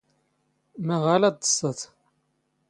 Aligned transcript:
ⵎⴰⵖⴰ 0.87 1.15
ⵍⴰ 1.29 1.29
ⵜⴹⵚⵚⴰⴷ? 1.41 1.79